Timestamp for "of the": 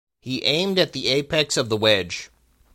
1.57-1.77